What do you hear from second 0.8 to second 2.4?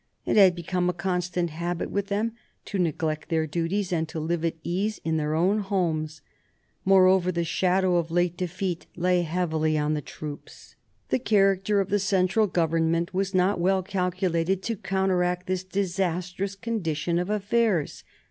a constant habit with them